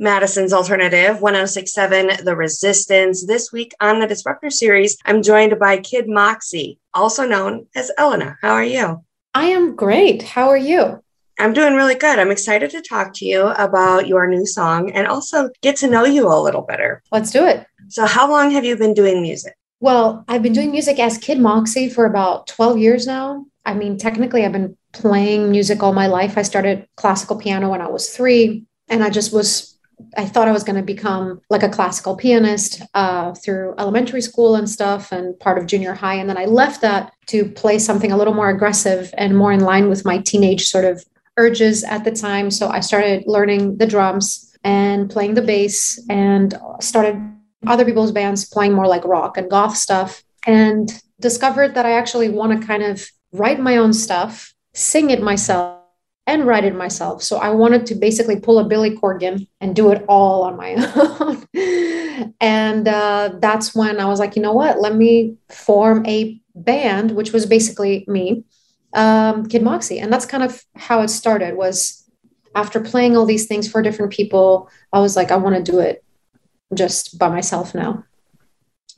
Madison's 0.00 0.52
Alternative, 0.52 1.20
1067 1.20 2.24
The 2.24 2.36
Resistance. 2.36 3.26
This 3.26 3.50
week 3.52 3.74
on 3.80 3.98
the 3.98 4.06
Disruptor 4.06 4.48
series, 4.48 4.96
I'm 5.04 5.24
joined 5.24 5.58
by 5.58 5.78
Kid 5.78 6.08
Moxie, 6.08 6.78
also 6.94 7.26
known 7.26 7.66
as 7.74 7.90
Elena. 7.98 8.38
How 8.40 8.52
are 8.52 8.64
you? 8.64 9.04
I 9.34 9.46
am 9.46 9.74
great. 9.74 10.22
How 10.22 10.50
are 10.50 10.56
you? 10.56 11.02
I'm 11.40 11.52
doing 11.52 11.74
really 11.74 11.96
good. 11.96 12.20
I'm 12.20 12.30
excited 12.30 12.70
to 12.70 12.80
talk 12.80 13.12
to 13.14 13.24
you 13.24 13.48
about 13.48 14.06
your 14.06 14.28
new 14.28 14.46
song 14.46 14.92
and 14.92 15.08
also 15.08 15.50
get 15.62 15.74
to 15.78 15.90
know 15.90 16.04
you 16.04 16.28
a 16.28 16.40
little 16.40 16.62
better. 16.62 17.02
Let's 17.10 17.32
do 17.32 17.44
it. 17.44 17.66
So, 17.88 18.06
how 18.06 18.30
long 18.30 18.52
have 18.52 18.64
you 18.64 18.76
been 18.76 18.94
doing 18.94 19.20
music? 19.20 19.56
Well, 19.80 20.24
I've 20.28 20.44
been 20.44 20.52
doing 20.52 20.70
music 20.70 21.00
as 21.00 21.18
Kid 21.18 21.40
Moxie 21.40 21.88
for 21.90 22.04
about 22.06 22.46
12 22.46 22.78
years 22.78 23.04
now. 23.04 23.46
I 23.66 23.74
mean, 23.74 23.98
technically, 23.98 24.44
I've 24.44 24.52
been 24.52 24.76
playing 24.92 25.50
music 25.50 25.82
all 25.82 25.92
my 25.92 26.06
life. 26.06 26.38
I 26.38 26.42
started 26.42 26.86
classical 26.96 27.36
piano 27.36 27.70
when 27.70 27.82
I 27.82 27.88
was 27.88 28.10
three, 28.10 28.64
and 28.88 29.02
I 29.02 29.10
just 29.10 29.32
was 29.32 29.77
I 30.16 30.24
thought 30.24 30.48
I 30.48 30.52
was 30.52 30.64
going 30.64 30.76
to 30.76 30.82
become 30.82 31.40
like 31.50 31.62
a 31.62 31.68
classical 31.68 32.16
pianist 32.16 32.82
uh, 32.94 33.34
through 33.34 33.74
elementary 33.78 34.20
school 34.20 34.56
and 34.56 34.68
stuff 34.68 35.12
and 35.12 35.38
part 35.40 35.58
of 35.58 35.66
junior 35.66 35.94
high. 35.94 36.14
And 36.14 36.28
then 36.28 36.38
I 36.38 36.44
left 36.44 36.80
that 36.82 37.12
to 37.26 37.44
play 37.44 37.78
something 37.78 38.12
a 38.12 38.16
little 38.16 38.34
more 38.34 38.48
aggressive 38.48 39.12
and 39.16 39.36
more 39.36 39.52
in 39.52 39.60
line 39.60 39.88
with 39.88 40.04
my 40.04 40.18
teenage 40.18 40.66
sort 40.66 40.84
of 40.84 41.04
urges 41.36 41.84
at 41.84 42.04
the 42.04 42.10
time. 42.10 42.50
So 42.50 42.68
I 42.68 42.80
started 42.80 43.24
learning 43.26 43.78
the 43.78 43.86
drums 43.86 44.56
and 44.64 45.08
playing 45.08 45.34
the 45.34 45.42
bass 45.42 46.00
and 46.08 46.58
started 46.80 47.16
other 47.66 47.84
people's 47.84 48.12
bands 48.12 48.44
playing 48.44 48.72
more 48.72 48.86
like 48.86 49.04
rock 49.04 49.36
and 49.36 49.50
goth 49.50 49.76
stuff 49.76 50.22
and 50.46 50.90
discovered 51.20 51.74
that 51.74 51.86
I 51.86 51.92
actually 51.92 52.28
want 52.28 52.60
to 52.60 52.66
kind 52.66 52.82
of 52.82 53.08
write 53.32 53.60
my 53.60 53.76
own 53.76 53.92
stuff, 53.92 54.54
sing 54.74 55.10
it 55.10 55.22
myself 55.22 55.77
and 56.28 56.46
write 56.46 56.66
it 56.66 56.76
myself. 56.76 57.22
So 57.22 57.38
I 57.38 57.48
wanted 57.48 57.86
to 57.86 57.94
basically 57.94 58.38
pull 58.38 58.58
a 58.58 58.64
Billy 58.64 58.94
Corgan 58.94 59.48
and 59.62 59.74
do 59.74 59.90
it 59.90 60.04
all 60.08 60.42
on 60.42 60.58
my 60.58 60.74
own. 61.18 62.34
and 62.38 62.86
uh, 62.86 63.30
that's 63.40 63.74
when 63.74 63.98
I 63.98 64.04
was 64.04 64.20
like, 64.20 64.36
you 64.36 64.42
know 64.42 64.52
what? 64.52 64.78
Let 64.78 64.94
me 64.94 65.38
form 65.48 66.04
a 66.04 66.38
band, 66.54 67.12
which 67.12 67.32
was 67.32 67.46
basically 67.46 68.04
me, 68.06 68.44
um, 68.92 69.46
Kid 69.46 69.62
Moxie. 69.62 70.00
And 70.00 70.12
that's 70.12 70.26
kind 70.26 70.42
of 70.42 70.62
how 70.76 71.00
it 71.00 71.08
started. 71.08 71.56
Was 71.56 72.04
after 72.54 72.78
playing 72.78 73.16
all 73.16 73.24
these 73.24 73.46
things 73.46 73.66
for 73.66 73.80
different 73.80 74.12
people, 74.12 74.68
I 74.92 75.00
was 75.00 75.16
like, 75.16 75.30
I 75.30 75.36
want 75.36 75.56
to 75.56 75.72
do 75.72 75.78
it 75.78 76.04
just 76.74 77.18
by 77.18 77.30
myself 77.30 77.74
now. 77.74 78.04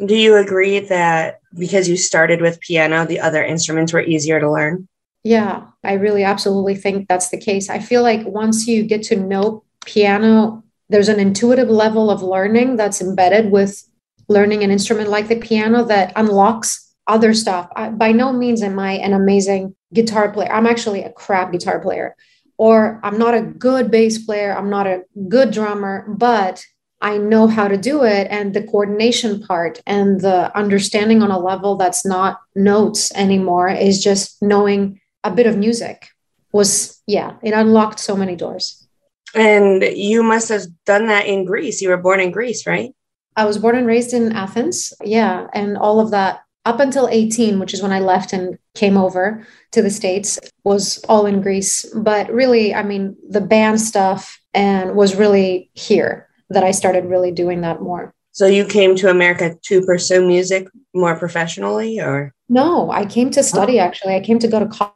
Do 0.05 0.17
you 0.17 0.34
agree 0.36 0.81
that 0.81 1.39
because 1.56 1.89
you 1.89 1.97
started 1.97 2.41
with 2.41 2.61
piano, 2.61 3.06
the 3.06 3.20
other 3.20 3.45
instruments 3.45 3.92
were 3.92 4.03
easier 4.03 4.41
to 4.41 4.51
learn? 4.51 4.89
Yeah, 5.23 5.67
I 5.85 5.95
really 5.95 6.25
absolutely 6.25 6.77
think 6.77 7.09
that's 7.09 7.29
the 7.31 7.39
case. 7.39 7.69
I 7.69 7.79
feel 7.79 8.03
like 8.03 8.27
once 8.27 8.67
you 8.67 8.83
get 8.85 9.03
to 9.05 9.17
know 9.17 9.65
piano, 9.85 10.65
there's 10.89 11.09
an 11.09 11.21
intuitive 11.21 11.69
level 11.69 12.11
of 12.11 12.23
learning 12.23 12.77
that's 12.77 13.01
embedded 13.01 13.51
with 13.51 13.87
learning 14.29 14.63
an 14.65 14.71
instrument 14.71 15.11
like 15.11 15.29
the 15.29 15.37
piano 15.37 15.85
that 15.85 16.13
unlocks 16.17 16.95
other 17.07 17.35
stuff. 17.35 17.69
I, 17.77 17.91
by 17.91 18.13
no 18.13 18.33
means 18.33 18.63
am 18.63 18.79
I 18.79 18.93
an 18.93 19.13
amazing 19.13 19.75
guitar 19.93 20.31
player. 20.31 20.53
I'm 20.53 20.67
actually 20.67 21.03
a 21.03 21.13
crap 21.13 21.53
guitar 21.53 21.81
player, 21.81 22.17
or 22.57 23.01
I'm 23.03 23.19
not 23.19 23.35
a 23.35 23.43
good 23.43 23.91
bass 23.91 24.25
player. 24.25 24.57
I'm 24.57 24.71
not 24.71 24.87
a 24.87 25.03
good 25.29 25.51
drummer, 25.51 26.07
but 26.09 26.65
I 27.01 27.19
know 27.19 27.47
how 27.47 27.67
to 27.67 27.77
do 27.77 28.05
it. 28.05 28.29
And 28.31 28.55
the 28.55 28.63
coordination 28.63 29.41
part 29.41 29.81
and 29.87 30.21
the 30.21 30.57
understanding 30.57 31.23
on 31.23 31.31
a 31.31 31.39
level 31.39 31.77
that's 31.77 32.05
not 32.07 32.41
notes 32.55 33.13
anymore 33.15 33.69
is 33.69 34.03
just 34.03 34.41
knowing 34.43 35.00
a 35.25 35.31
bit 35.31 35.47
of 35.47 35.57
music 35.57 36.11
was 36.53 37.01
yeah 37.07 37.37
it 37.43 37.53
unlocked 37.53 38.01
so 38.01 38.17
many 38.17 38.37
doors. 38.37 38.87
And 39.35 39.83
you 39.83 40.25
must 40.25 40.49
have 40.49 40.63
done 40.85 41.07
that 41.07 41.27
in 41.27 41.45
greece. 41.45 41.81
You 41.81 41.91
were 41.91 41.97
born 41.97 42.21
in 42.21 42.31
greece 42.31 42.67
right? 42.67 42.93
I 43.37 43.45
was 43.45 43.59
born 43.59 43.77
and 43.77 43.87
raised 43.87 44.13
in 44.13 44.33
athens 44.33 44.93
yeah 45.05 45.47
and 45.55 45.79
all 45.79 46.01
of 46.01 46.11
that 46.11 46.41
up 46.67 46.81
until 46.81 47.09
18 47.09 47.59
which 47.59 47.73
is 47.73 47.83
when 47.83 47.93
i 47.93 48.01
left 48.01 48.33
and 48.35 48.59
came 48.75 48.98
over 48.98 49.47
to 49.73 49.80
the 49.80 49.91
states 49.91 50.39
was 50.64 51.03
all 51.09 51.27
in 51.27 51.41
greece. 51.41 51.86
But 51.95 52.30
really 52.33 52.75
i 52.75 52.83
mean 52.83 53.17
the 53.29 53.41
band 53.41 53.80
stuff 53.80 54.41
and 54.53 54.97
was 54.97 55.14
really 55.14 55.70
here 55.75 56.29
that 56.51 56.64
i 56.64 56.73
started 56.73 57.05
really 57.05 57.30
doing 57.30 57.61
that 57.61 57.80
more. 57.80 58.13
So 58.33 58.47
you 58.47 58.64
came 58.64 58.97
to 58.97 59.11
america 59.11 59.57
to 59.63 59.83
pursue 59.83 60.27
music 60.27 60.69
more 60.92 61.17
professionally 61.17 62.01
or? 62.01 62.35
No 62.48 62.91
i 62.91 63.07
came 63.07 63.30
to 63.30 63.42
study 63.45 63.79
oh. 63.79 63.85
actually. 63.85 64.17
I 64.17 64.20
came 64.20 64.41
to 64.41 64.48
go 64.48 64.59
to 64.59 64.67
college 64.67 64.95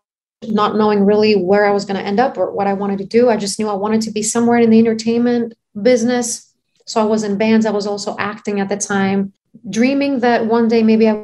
not 0.49 0.77
knowing 0.77 1.05
really 1.05 1.35
where 1.35 1.67
I 1.67 1.73
was 1.73 1.85
going 1.85 2.01
to 2.01 2.07
end 2.07 2.21
up 2.21 2.37
or 2.37 2.53
what 2.53 2.67
I 2.67 2.73
wanted 2.73 2.99
to 2.99 3.05
do. 3.05 3.31
I 3.31 3.37
just 3.37 3.59
knew 3.59 3.69
I 3.69 3.75
wanted 3.75 4.01
to 4.03 4.11
be 4.11 4.23
somewhere 4.23 4.59
in 4.59 4.71
the 4.71 4.79
entertainment 4.79 5.55
business. 5.81 6.55
So 6.87 7.01
I 7.01 7.05
was 7.05 7.25
in 7.25 7.39
bands. 7.39 7.67
I 7.67 7.71
was 7.71 7.87
also 7.87 8.17
acting 8.19 8.61
at 8.61 8.69
the 8.69 8.77
time, 8.77 9.33
dreaming 9.71 10.21
that 10.21 10.47
one 10.47 10.69
day 10.69 10.83
maybe 10.83 11.09
I 11.09 11.15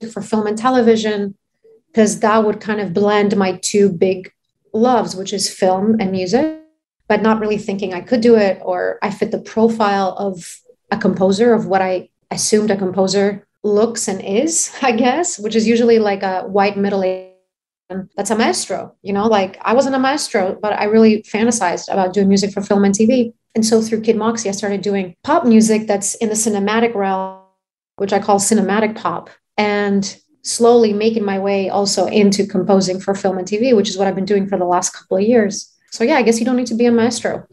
would 0.00 0.12
for 0.12 0.22
film 0.22 0.46
and 0.46 0.56
television, 0.56 1.36
because 1.88 2.20
that 2.20 2.44
would 2.44 2.60
kind 2.60 2.80
of 2.80 2.94
blend 2.94 3.36
my 3.36 3.58
two 3.62 3.90
big 3.90 4.32
loves, 4.72 5.14
which 5.14 5.32
is 5.32 5.52
film 5.52 5.96
and 6.00 6.12
music, 6.12 6.60
but 7.08 7.22
not 7.22 7.40
really 7.40 7.58
thinking 7.58 7.92
I 7.92 8.00
could 8.00 8.20
do 8.20 8.36
it 8.36 8.60
or 8.62 8.98
I 9.02 9.10
fit 9.10 9.30
the 9.30 9.38
profile 9.38 10.14
of 10.16 10.60
a 10.90 10.96
composer 10.96 11.52
of 11.52 11.66
what 11.66 11.82
I 11.82 12.08
assumed 12.30 12.70
a 12.70 12.76
composer 12.76 13.46
looks 13.62 14.08
and 14.08 14.20
is, 14.22 14.72
I 14.82 14.92
guess, 14.92 15.38
which 15.38 15.56
is 15.56 15.66
usually 15.66 15.98
like 15.98 16.22
a 16.22 16.42
white 16.42 16.76
middle 16.76 17.02
aged 17.02 17.29
that's 18.16 18.30
a 18.30 18.36
maestro 18.36 18.94
you 19.02 19.12
know 19.12 19.26
like 19.26 19.58
i 19.62 19.74
wasn't 19.74 19.94
a 19.94 19.98
maestro 19.98 20.56
but 20.60 20.72
i 20.72 20.84
really 20.84 21.22
fantasized 21.22 21.92
about 21.92 22.12
doing 22.12 22.28
music 22.28 22.52
for 22.52 22.62
film 22.62 22.84
and 22.84 22.94
tv 22.94 23.32
and 23.54 23.64
so 23.64 23.82
through 23.82 24.00
kid 24.00 24.16
moxie 24.16 24.48
i 24.48 24.52
started 24.52 24.82
doing 24.82 25.14
pop 25.24 25.44
music 25.44 25.86
that's 25.86 26.14
in 26.16 26.28
the 26.28 26.34
cinematic 26.34 26.94
realm 26.94 27.40
which 27.96 28.12
i 28.12 28.18
call 28.18 28.38
cinematic 28.38 28.96
pop 28.96 29.30
and 29.56 30.18
slowly 30.42 30.92
making 30.92 31.24
my 31.24 31.38
way 31.38 31.68
also 31.68 32.06
into 32.06 32.46
composing 32.46 33.00
for 33.00 33.14
film 33.14 33.38
and 33.38 33.46
tv 33.46 33.74
which 33.74 33.88
is 33.88 33.98
what 33.98 34.06
i've 34.06 34.14
been 34.14 34.24
doing 34.24 34.48
for 34.48 34.58
the 34.58 34.64
last 34.64 34.90
couple 34.90 35.16
of 35.16 35.22
years. 35.22 35.74
So 35.90 36.04
yeah 36.04 36.16
i 36.16 36.22
guess 36.22 36.38
you 36.38 36.46
don't 36.46 36.56
need 36.56 36.68
to 36.68 36.74
be 36.74 36.86
a 36.86 36.92
maestro 36.92 37.46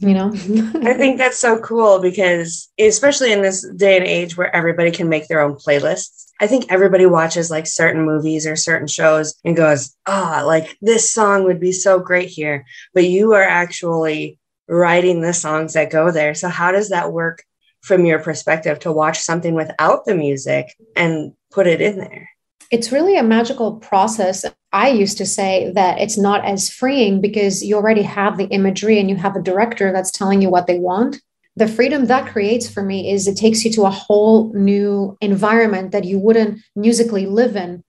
you 0.00 0.14
know? 0.14 0.28
I 0.34 0.94
think 0.94 1.18
that's 1.18 1.38
so 1.38 1.58
cool 1.60 2.00
because 2.00 2.70
especially 2.78 3.32
in 3.32 3.42
this 3.42 3.68
day 3.76 3.96
and 3.96 4.06
age 4.06 4.36
where 4.36 4.54
everybody 4.54 4.90
can 4.90 5.08
make 5.08 5.28
their 5.28 5.40
own 5.40 5.56
playlists 5.56 6.29
I 6.40 6.46
think 6.46 6.66
everybody 6.68 7.04
watches 7.04 7.50
like 7.50 7.66
certain 7.66 8.06
movies 8.06 8.46
or 8.46 8.56
certain 8.56 8.88
shows 8.88 9.34
and 9.44 9.54
goes, 9.54 9.94
ah, 10.06 10.40
oh, 10.40 10.46
like 10.46 10.76
this 10.80 11.12
song 11.12 11.44
would 11.44 11.60
be 11.60 11.72
so 11.72 11.98
great 11.98 12.30
here. 12.30 12.64
But 12.94 13.04
you 13.04 13.34
are 13.34 13.42
actually 13.42 14.38
writing 14.66 15.20
the 15.20 15.34
songs 15.34 15.74
that 15.74 15.90
go 15.90 16.10
there. 16.10 16.34
So, 16.34 16.48
how 16.48 16.72
does 16.72 16.88
that 16.88 17.12
work 17.12 17.44
from 17.82 18.06
your 18.06 18.20
perspective 18.20 18.78
to 18.80 18.92
watch 18.92 19.18
something 19.18 19.54
without 19.54 20.06
the 20.06 20.14
music 20.14 20.74
and 20.96 21.34
put 21.50 21.66
it 21.66 21.82
in 21.82 21.98
there? 21.98 22.30
It's 22.70 22.92
really 22.92 23.18
a 23.18 23.22
magical 23.22 23.76
process. 23.76 24.44
I 24.72 24.88
used 24.88 25.18
to 25.18 25.26
say 25.26 25.72
that 25.74 26.00
it's 26.00 26.16
not 26.16 26.44
as 26.44 26.70
freeing 26.70 27.20
because 27.20 27.62
you 27.62 27.76
already 27.76 28.02
have 28.02 28.38
the 28.38 28.46
imagery 28.46 29.00
and 29.00 29.10
you 29.10 29.16
have 29.16 29.36
a 29.36 29.42
director 29.42 29.92
that's 29.92 30.12
telling 30.12 30.40
you 30.40 30.48
what 30.48 30.66
they 30.66 30.78
want 30.78 31.20
the 31.60 31.68
freedom 31.68 32.06
that 32.06 32.32
creates 32.32 32.70
for 32.70 32.82
me 32.82 33.12
is 33.12 33.28
it 33.28 33.36
takes 33.36 33.66
you 33.66 33.70
to 33.72 33.82
a 33.82 33.90
whole 33.90 34.50
new 34.54 35.14
environment 35.20 35.92
that 35.92 36.04
you 36.04 36.18
wouldn't 36.18 36.58
musically 36.74 37.26
live 37.26 37.54
in 37.54 37.84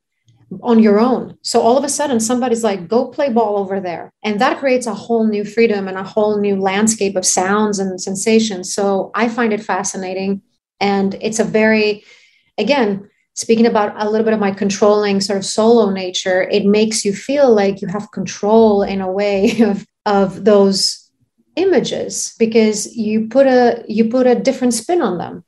on 0.61 0.79
your 0.79 0.99
own. 0.99 1.37
So 1.41 1.61
all 1.61 1.77
of 1.77 1.85
a 1.85 1.89
sudden, 1.89 2.19
somebody's 2.19 2.65
like, 2.65 2.89
go 2.89 3.07
play 3.07 3.29
ball 3.29 3.57
over 3.57 3.79
there. 3.79 4.11
And 4.25 4.41
that 4.41 4.59
creates 4.59 4.87
a 4.87 4.93
whole 4.93 5.25
new 5.25 5.45
freedom 5.45 5.87
and 5.87 5.97
a 5.97 6.03
whole 6.03 6.37
new 6.37 6.57
landscape 6.59 7.15
of 7.15 7.25
sounds 7.25 7.79
and 7.79 8.01
sensations. 8.01 8.73
So 8.73 9.09
I 9.15 9.29
find 9.29 9.53
it 9.53 9.63
fascinating. 9.63 10.41
And 10.81 11.15
it's 11.21 11.39
a 11.39 11.45
very, 11.45 12.03
again, 12.57 13.09
speaking 13.35 13.65
about 13.65 13.93
a 13.95 14.09
little 14.09 14.25
bit 14.25 14.33
of 14.33 14.41
my 14.41 14.51
controlling 14.51 15.21
sort 15.21 15.37
of 15.37 15.45
solo 15.45 15.91
nature, 15.91 16.41
it 16.41 16.65
makes 16.65 17.05
you 17.05 17.13
feel 17.13 17.55
like 17.55 17.81
you 17.81 17.87
have 17.87 18.11
control 18.11 18.83
in 18.83 18.99
a 18.99 19.09
way 19.09 19.61
of, 19.61 19.87
of 20.05 20.43
those 20.43 21.00
images 21.55 22.35
because 22.39 22.95
you 22.95 23.27
put 23.27 23.47
a 23.47 23.83
you 23.87 24.09
put 24.09 24.27
a 24.27 24.35
different 24.35 24.73
spin 24.73 25.01
on 25.01 25.17
them. 25.17 25.43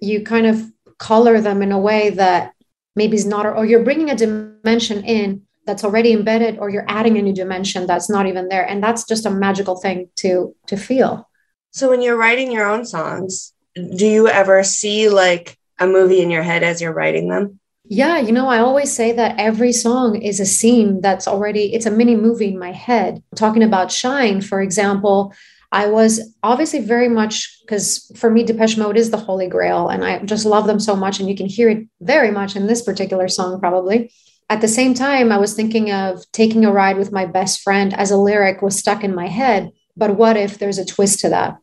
You 0.00 0.22
kind 0.22 0.46
of 0.46 0.62
color 0.98 1.40
them 1.40 1.62
in 1.62 1.72
a 1.72 1.78
way 1.78 2.10
that 2.10 2.52
maybe 2.96 3.16
is 3.16 3.26
not 3.26 3.46
or 3.46 3.64
you're 3.64 3.84
bringing 3.84 4.10
a 4.10 4.16
dimension 4.16 5.04
in 5.04 5.42
that's 5.66 5.84
already 5.84 6.12
embedded 6.12 6.58
or 6.58 6.68
you're 6.68 6.84
adding 6.88 7.16
a 7.16 7.22
new 7.22 7.32
dimension 7.32 7.86
that's 7.86 8.10
not 8.10 8.26
even 8.26 8.48
there. 8.48 8.68
And 8.68 8.82
that's 8.82 9.04
just 9.04 9.26
a 9.26 9.30
magical 9.30 9.76
thing 9.76 10.10
to 10.16 10.54
to 10.66 10.76
feel. 10.76 11.28
So 11.72 11.90
when 11.90 12.02
you're 12.02 12.16
writing 12.16 12.52
your 12.52 12.66
own 12.66 12.84
songs 12.84 13.54
do 13.74 14.06
you 14.06 14.28
ever 14.28 14.62
see 14.62 15.08
like 15.08 15.58
a 15.78 15.86
movie 15.86 16.20
in 16.20 16.30
your 16.30 16.42
head 16.42 16.62
as 16.62 16.80
you're 16.80 16.92
writing 16.92 17.28
them 17.28 17.58
yeah, 17.86 18.18
you 18.18 18.32
know, 18.32 18.48
I 18.48 18.58
always 18.58 18.94
say 18.94 19.12
that 19.12 19.38
every 19.38 19.72
song 19.72 20.20
is 20.20 20.40
a 20.40 20.46
scene 20.46 21.00
that's 21.00 21.28
already, 21.28 21.74
it's 21.74 21.86
a 21.86 21.90
mini 21.90 22.16
movie 22.16 22.48
in 22.48 22.58
my 22.58 22.72
head. 22.72 23.22
Talking 23.36 23.62
about 23.62 23.92
Shine, 23.92 24.40
for 24.40 24.62
example, 24.62 25.34
I 25.70 25.88
was 25.88 26.34
obviously 26.42 26.80
very 26.80 27.08
much, 27.08 27.60
because 27.62 28.10
for 28.16 28.30
me, 28.30 28.42
Depeche 28.42 28.78
Mode 28.78 28.96
is 28.96 29.10
the 29.10 29.18
holy 29.18 29.48
grail, 29.48 29.88
and 29.88 30.04
I 30.04 30.20
just 30.24 30.46
love 30.46 30.66
them 30.66 30.80
so 30.80 30.94
much. 30.96 31.18
And 31.18 31.28
you 31.28 31.36
can 31.36 31.46
hear 31.46 31.68
it 31.68 31.86
very 32.00 32.30
much 32.30 32.56
in 32.56 32.66
this 32.66 32.80
particular 32.80 33.28
song, 33.28 33.58
probably. 33.60 34.12
At 34.48 34.60
the 34.60 34.68
same 34.68 34.94
time, 34.94 35.32
I 35.32 35.38
was 35.38 35.54
thinking 35.54 35.90
of 35.90 36.24
taking 36.32 36.64
a 36.64 36.72
ride 36.72 36.96
with 36.96 37.12
my 37.12 37.26
best 37.26 37.60
friend 37.60 37.92
as 37.94 38.10
a 38.10 38.16
lyric 38.16 38.62
was 38.62 38.78
stuck 38.78 39.02
in 39.02 39.14
my 39.14 39.26
head. 39.26 39.72
But 39.96 40.16
what 40.16 40.36
if 40.36 40.58
there's 40.58 40.78
a 40.78 40.84
twist 40.84 41.20
to 41.20 41.28
that? 41.30 41.58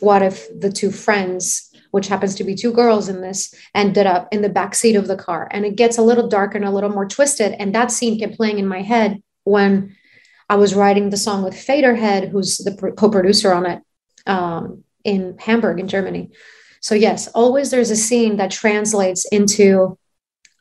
what 0.00 0.22
if 0.22 0.48
the 0.58 0.70
two 0.70 0.90
friends 0.90 1.71
which 1.92 2.08
happens 2.08 2.34
to 2.34 2.44
be 2.44 2.54
two 2.54 2.72
girls 2.72 3.08
in 3.08 3.20
this 3.20 3.54
ended 3.74 4.06
up 4.06 4.26
in 4.32 4.42
the 4.42 4.48
back 4.48 4.74
seat 4.74 4.96
of 4.96 5.06
the 5.06 5.16
car. 5.16 5.46
And 5.50 5.64
it 5.64 5.76
gets 5.76 5.98
a 5.98 6.02
little 6.02 6.26
darker 6.26 6.56
and 6.56 6.66
a 6.66 6.70
little 6.70 6.90
more 6.90 7.06
twisted. 7.06 7.52
And 7.58 7.74
that 7.74 7.92
scene 7.92 8.18
kept 8.18 8.36
playing 8.36 8.58
in 8.58 8.66
my 8.66 8.82
head 8.82 9.22
when 9.44 9.96
i 10.48 10.56
was 10.56 10.74
writing 10.74 11.10
the 11.10 11.16
song 11.16 11.42
with 11.42 11.54
faderhead 11.54 12.28
who's 12.28 12.58
the 12.58 12.92
co-producer 12.96 13.52
on 13.52 13.66
it 13.66 13.82
um, 14.26 14.84
in 15.04 15.36
hamburg 15.38 15.80
in 15.80 15.88
germany. 15.88 16.30
So 16.80 16.94
yes 16.94 17.28
always 17.28 17.70
there's 17.70 17.90
a 17.90 17.96
scene 17.96 18.36
that 18.36 18.50
translates 18.50 19.24
into 19.26 19.98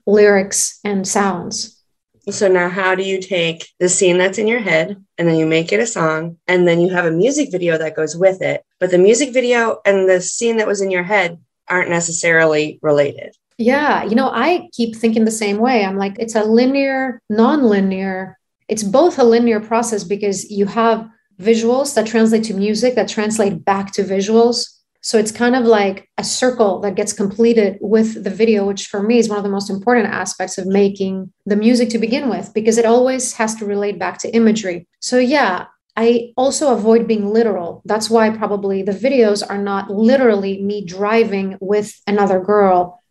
lyrics 0.06 0.80
and 0.84 1.08
sounds 1.08 1.81
so 2.30 2.48
now 2.48 2.70
how 2.70 2.94
do 2.96 3.04
you 3.04 3.20
take 3.20 3.68
the 3.80 3.90
scene 3.90 4.18
that's 4.18 4.38
in 4.38 4.48
your 4.48 4.60
head 4.60 5.04
and 5.18 5.28
then 5.28 5.38
you 5.38 5.46
make 5.46 5.72
it 5.72 5.80
a 5.80 5.88
song 5.88 6.38
and 6.48 6.68
then 6.68 6.80
you 6.80 6.90
have 6.90 7.06
a 7.06 7.12
music 7.12 7.52
video 7.52 7.78
that 7.78 7.96
goes 7.96 8.16
with 8.16 8.42
it. 8.42 8.64
But 8.80 8.92
the 8.92 8.98
music 8.98 9.34
video 9.34 9.80
and 9.86 10.08
the 10.08 10.22
scene 10.22 10.58
that 10.58 10.68
was 10.68 10.82
in 10.82 10.92
your 10.92 11.04
head 11.04 11.40
aren't 11.68 11.90
necessarily 11.90 12.80
related. 12.82 13.36
Yeah, 13.58 14.04
you 14.04 14.16
know, 14.16 14.30
I 14.30 14.70
keep 14.74 14.96
thinking 14.96 15.26
the 15.26 15.32
same 15.32 15.58
way. 15.58 15.86
I'm 15.86 15.98
like 15.98 16.18
it's 16.20 16.36
a 16.36 16.44
linear, 16.44 17.22
non-linear. 17.30 18.38
It's 18.68 18.84
both 18.84 19.20
a 19.20 19.24
linear 19.24 19.60
process 19.60 20.04
because 20.04 20.50
you 20.50 20.66
have 20.66 21.08
visuals 21.40 21.96
that 21.96 22.08
translate 22.08 22.44
to 22.46 22.54
music 22.54 22.96
that 22.96 23.08
translate 23.08 23.66
back 23.66 23.92
to 23.94 24.04
visuals 24.04 24.81
so 25.02 25.18
it's 25.18 25.32
kind 25.32 25.56
of 25.56 25.66
like 25.66 26.08
a 26.20 26.24
circle 26.24 26.80
that 26.82 26.94
gets 26.94 27.12
completed 27.12 27.80
with 27.82 28.24
the 28.24 28.30
video, 28.30 28.66
which 28.68 28.86
for 28.86 29.02
me 29.02 29.18
is 29.18 29.28
one 29.28 29.40
of 29.40 29.44
the 29.44 29.50
most 29.50 29.70
important 29.70 30.08
aspects 30.08 30.60
of 30.60 30.68
making 30.68 31.34
the 31.48 31.56
music 31.56 31.90
to 31.90 31.98
begin 31.98 32.30
with, 32.30 32.54
because 32.54 32.78
it 32.78 32.86
always 32.86 33.34
has 33.34 33.56
to 33.56 33.66
relate 33.66 33.98
back 33.98 34.20
to 34.20 34.34
imagery. 34.36 34.88
So, 35.00 35.18
yeah, 35.18 35.66
I 35.98 36.34
also 36.38 36.72
avoid 36.72 37.08
being 37.08 37.34
literal. 37.34 37.82
That's 37.84 38.12
why 38.12 38.30
probably 38.30 38.84
the 38.84 38.92
videos 38.92 39.44
are 39.48 39.58
not 39.58 39.90
literally 39.90 40.62
me 40.62 40.86
driving 40.86 41.58
with 41.60 42.00
another 42.06 42.40
girl 42.40 43.02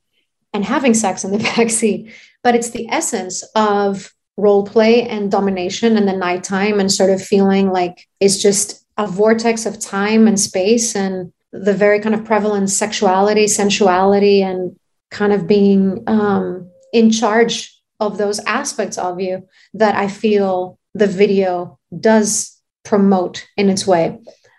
and 0.53 0.65
having 0.65 0.95
sex 0.95 1.25
in 1.25 1.33
the 1.33 1.39
backseat, 1.51 2.13
but 2.45 2.55
it's 2.55 2.71
the 2.71 2.89
essence 2.89 3.43
of 3.57 4.15
role 4.37 4.65
play 4.65 5.07
and 5.09 5.31
domination 5.31 5.97
and 5.97 6.07
the 6.07 6.17
nighttime 6.17 6.79
and 6.79 6.91
sort 6.91 7.11
of 7.11 7.21
feeling 7.21 7.71
like 7.71 8.09
it's 8.21 8.41
just 8.41 8.87
a 8.97 9.07
vortex 9.07 9.67
of 9.67 9.79
time 9.79 10.27
and 10.27 10.39
space 10.39 10.95
and 10.95 11.33
the 11.53 11.75
very 11.75 12.01
kind 12.01 12.15
of 12.15 12.25
prevalent 12.25 12.71
sexuality, 12.71 13.47
sensuality, 13.47 14.43
and 14.43 14.77
kind 15.11 15.33
of 15.33 15.47
being 15.47 16.03
um, 16.07 16.71
in 16.93 17.11
charge 17.11 17.77
of 17.99 18.19
those 18.19 18.39
aspects 18.41 18.97
of 18.97 19.21
you 19.21 19.47
that 19.75 19.95
I 19.95 20.09
feel 20.09 20.79
the 20.95 21.07
video 21.07 21.79
does 21.99 22.61
promote 22.85 23.47
in 23.57 23.69
its 23.69 23.87
way, 23.87 24.19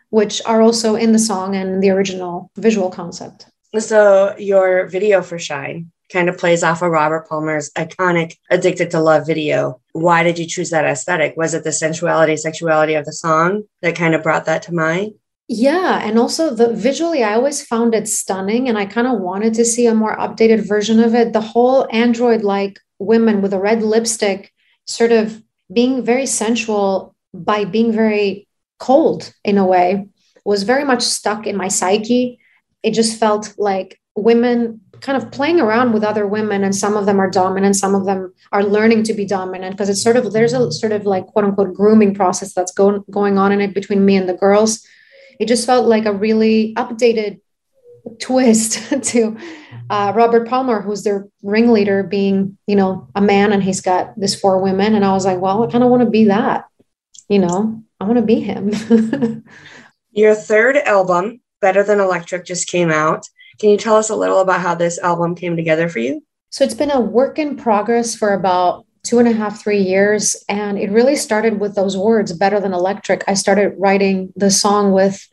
which 0.09 0.41
are 0.45 0.61
also 0.61 0.95
in 0.95 1.11
the 1.11 1.19
song 1.19 1.55
and 1.55 1.81
the 1.81 1.89
original 1.89 2.51
visual 2.55 2.89
concept. 2.89 3.47
So, 3.79 4.35
your 4.38 4.88
video 4.88 5.21
for 5.21 5.39
Shine 5.39 5.91
kind 6.11 6.27
of 6.27 6.38
plays 6.38 6.61
off 6.61 6.81
of 6.81 6.91
Robert 6.91 7.27
Palmer's 7.29 7.71
iconic 7.71 8.35
Addicted 8.49 8.91
to 8.91 8.99
Love 8.99 9.25
video. 9.25 9.79
Why 9.93 10.23
did 10.23 10.38
you 10.38 10.45
choose 10.45 10.69
that 10.71 10.85
aesthetic? 10.85 11.35
Was 11.38 11.53
it 11.53 11.63
the 11.63 11.71
sensuality, 11.71 12.38
sexuality 12.38 12.95
of 12.95 13.05
the 13.05 13.13
song 13.13 13.63
that 13.81 13.95
kind 13.95 14.13
of 14.13 14.23
brought 14.23 14.45
that 14.45 14.63
to 14.63 14.73
mind? 14.73 15.13
Yeah, 15.53 16.00
and 16.01 16.18
also 16.18 16.56
the 16.56 16.71
visually, 16.74 17.25
I 17.25 17.33
always 17.33 17.62
found 17.62 17.94
it 17.94 18.07
stunning, 18.07 18.69
and 18.69 18.77
I 18.77 18.86
kind 18.86 19.06
of 19.06 19.19
wanted 19.19 19.53
to 19.56 19.65
see 19.65 19.86
a 19.86 19.94
more 19.94 20.15
updated 20.15 20.65
version 20.65 21.01
of 21.01 21.13
it. 21.13 21.33
The 21.33 21.42
whole 21.42 21.86
android-like 21.92 22.80
women 23.00 23.42
with 23.42 23.53
a 23.53 23.59
red 23.59 23.83
lipstick, 23.83 24.53
sort 24.88 25.12
of 25.12 25.44
being 25.74 26.06
very 26.06 26.25
sensual 26.25 27.13
by 27.33 27.65
being 27.65 27.92
very 27.92 28.48
cold 28.80 29.33
in 29.44 29.57
a 29.57 29.65
way, 29.65 30.07
was 30.45 30.63
very 30.63 30.86
much 30.86 31.01
stuck 31.01 31.45
in 31.45 31.57
my 31.57 31.68
psyche. 31.68 32.39
It 32.81 32.94
just 32.94 33.19
felt 33.19 33.53
like 33.57 34.00
women 34.15 34.80
kind 35.01 35.21
of 35.21 35.33
playing 35.33 35.59
around 35.59 35.92
with 35.92 36.06
other 36.06 36.25
women 36.25 36.63
and 36.63 36.74
some 36.74 36.95
of 36.95 37.06
them 37.07 37.19
are 37.19 37.30
dominant 37.30 37.75
some 37.75 37.95
of 37.95 38.06
them 38.06 38.31
are 38.51 38.63
learning 38.63 39.01
to 39.01 39.13
be 39.15 39.25
dominant 39.25 39.74
because 39.74 39.89
it's 39.89 40.03
sort 40.03 40.15
of 40.15 40.31
there's 40.31 40.53
a 40.53 40.71
sort 40.71 40.92
of 40.92 41.06
like 41.06 41.25
quote 41.27 41.45
unquote 41.45 41.74
grooming 41.74 42.13
process 42.13 42.53
that's 42.53 42.71
going 42.74 43.03
going 43.09 43.39
on 43.39 43.51
in 43.51 43.62
it 43.62 43.74
between 43.74 44.06
me 44.06 44.15
and 44.15 44.30
the 44.30 44.33
girls 44.33 44.86
it 45.41 45.47
just 45.47 45.65
felt 45.65 45.88
like 45.88 46.05
a 46.05 46.13
really 46.13 46.75
updated 46.75 47.41
twist 48.19 48.73
to 49.05 49.35
uh, 49.89 50.13
Robert 50.15 50.47
Palmer, 50.47 50.81
who's 50.81 51.01
their 51.01 51.27
ringleader, 51.41 52.03
being, 52.03 52.59
you 52.67 52.75
know, 52.75 53.07
a 53.15 53.21
man 53.21 53.51
and 53.51 53.63
he's 53.63 53.81
got 53.81 54.17
this 54.19 54.39
four 54.39 54.61
women. 54.61 54.93
And 54.93 55.03
I 55.03 55.13
was 55.13 55.25
like, 55.25 55.41
well, 55.41 55.63
I 55.63 55.71
kind 55.71 55.83
of 55.83 55.89
want 55.89 56.03
to 56.03 56.09
be 56.11 56.25
that, 56.25 56.65
you 57.27 57.39
know, 57.39 57.81
I 57.99 58.03
want 58.03 58.17
to 58.17 58.21
be 58.21 58.39
him. 58.39 59.43
Your 60.11 60.35
third 60.35 60.77
album, 60.77 61.41
Better 61.59 61.83
Than 61.83 61.99
Electric, 61.99 62.45
just 62.45 62.67
came 62.67 62.91
out. 62.91 63.27
Can 63.59 63.71
you 63.71 63.77
tell 63.77 63.95
us 63.95 64.11
a 64.11 64.15
little 64.15 64.41
about 64.41 64.61
how 64.61 64.75
this 64.75 64.99
album 64.99 65.33
came 65.33 65.55
together 65.55 65.89
for 65.89 65.97
you? 65.97 66.23
So 66.51 66.63
it's 66.63 66.75
been 66.75 66.91
a 66.91 67.01
work 67.01 67.39
in 67.39 67.57
progress 67.57 68.13
for 68.13 68.33
about 68.33 68.85
two 69.03 69.19
and 69.19 69.27
a 69.27 69.33
half, 69.33 69.62
three 69.62 69.81
years. 69.81 70.44
And 70.48 70.77
it 70.77 70.92
really 70.92 71.15
started 71.15 71.59
with 71.59 71.75
those 71.75 71.98
words, 71.98 72.33
better 72.33 72.59
than 72.59 72.74
electric. 72.74 73.24
I 73.27 73.33
started 73.33 73.74
writing 73.77 74.31
the 74.36 74.51
song 74.51 74.92
with 74.92 75.27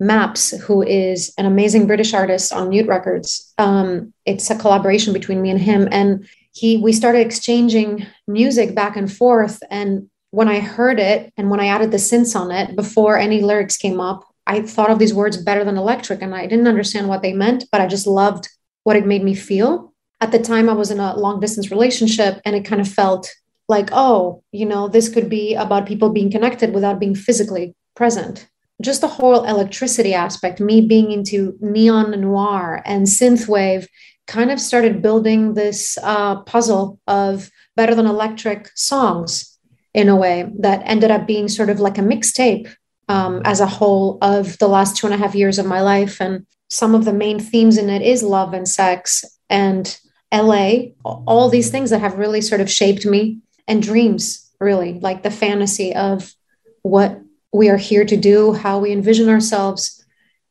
Maps, 0.00 0.50
who 0.50 0.82
is 0.82 1.34
an 1.38 1.46
amazing 1.46 1.86
British 1.86 2.14
artist 2.14 2.52
on 2.52 2.68
Mute 2.68 2.86
Records. 2.86 3.52
Um, 3.58 4.12
it's 4.24 4.48
a 4.50 4.58
collaboration 4.58 5.12
between 5.12 5.42
me 5.42 5.50
and 5.50 5.60
him. 5.60 5.88
And 5.90 6.28
he 6.52 6.76
we 6.76 6.92
started 6.92 7.20
exchanging 7.20 8.06
music 8.26 8.74
back 8.74 8.96
and 8.96 9.12
forth. 9.12 9.62
And 9.70 10.08
when 10.30 10.48
I 10.48 10.60
heard 10.60 11.00
it 11.00 11.32
and 11.36 11.50
when 11.50 11.60
I 11.60 11.66
added 11.66 11.90
the 11.90 11.96
synths 11.96 12.38
on 12.38 12.50
it 12.50 12.76
before 12.76 13.18
any 13.18 13.40
lyrics 13.40 13.76
came 13.76 14.00
up, 14.00 14.24
I 14.46 14.62
thought 14.62 14.90
of 14.90 14.98
these 14.98 15.14
words 15.14 15.36
better 15.36 15.64
than 15.64 15.76
electric. 15.76 16.22
And 16.22 16.34
I 16.34 16.46
didn't 16.46 16.68
understand 16.68 17.08
what 17.08 17.22
they 17.22 17.32
meant, 17.32 17.64
but 17.72 17.80
I 17.80 17.86
just 17.86 18.06
loved 18.06 18.48
what 18.84 18.96
it 18.96 19.06
made 19.06 19.24
me 19.24 19.34
feel 19.34 19.92
at 20.20 20.32
the 20.32 20.38
time 20.38 20.68
I 20.68 20.72
was 20.72 20.90
in 20.90 21.00
a 21.00 21.16
long 21.16 21.40
distance 21.40 21.70
relationship 21.70 22.40
and 22.44 22.56
it 22.56 22.64
kind 22.64 22.80
of 22.80 22.88
felt 22.88 23.32
like, 23.68 23.90
oh, 23.92 24.42
you 24.50 24.66
know, 24.66 24.88
this 24.88 25.08
could 25.08 25.28
be 25.28 25.54
about 25.54 25.86
people 25.86 26.10
being 26.10 26.30
connected 26.30 26.74
without 26.74 26.98
being 26.98 27.14
physically 27.14 27.74
present. 27.94 28.48
Just 28.80 29.00
the 29.00 29.08
whole 29.08 29.44
electricity 29.44 30.14
aspect, 30.14 30.60
me 30.60 30.80
being 30.80 31.10
into 31.12 31.56
neon 31.60 32.18
noir 32.20 32.82
and 32.84 33.06
synthwave, 33.06 33.86
kind 34.26 34.50
of 34.50 34.60
started 34.60 35.02
building 35.02 35.54
this 35.54 35.98
uh, 36.02 36.36
puzzle 36.42 37.00
of 37.06 37.50
better 37.76 37.94
than 37.94 38.06
electric 38.06 38.70
songs 38.76 39.58
in 39.94 40.08
a 40.08 40.16
way 40.16 40.50
that 40.58 40.82
ended 40.84 41.10
up 41.10 41.26
being 41.26 41.48
sort 41.48 41.70
of 41.70 41.80
like 41.80 41.98
a 41.98 42.02
mixtape 42.02 42.72
um, 43.08 43.40
as 43.44 43.60
a 43.60 43.66
whole 43.66 44.18
of 44.20 44.58
the 44.58 44.68
last 44.68 44.96
two 44.96 45.06
and 45.06 45.14
a 45.14 45.18
half 45.18 45.34
years 45.34 45.58
of 45.58 45.66
my 45.66 45.80
life. 45.80 46.20
And 46.20 46.46
some 46.68 46.94
of 46.94 47.04
the 47.04 47.12
main 47.12 47.40
themes 47.40 47.78
in 47.78 47.88
it 47.88 48.02
is 48.02 48.22
love 48.22 48.52
and 48.52 48.68
sex 48.68 49.24
and 49.48 49.98
LA, 50.32 50.90
all 51.04 51.48
these 51.48 51.70
things 51.70 51.90
that 51.90 52.00
have 52.00 52.18
really 52.18 52.40
sort 52.40 52.60
of 52.60 52.70
shaped 52.70 53.06
me 53.06 53.38
and 53.66 53.82
dreams, 53.82 54.50
really, 54.60 54.94
like 55.00 55.22
the 55.22 55.30
fantasy 55.30 55.94
of 55.94 56.34
what 56.82 57.20
we 57.52 57.68
are 57.68 57.76
here 57.76 58.04
to 58.04 58.16
do, 58.16 58.52
how 58.52 58.78
we 58.78 58.92
envision 58.92 59.28
ourselves, 59.28 60.04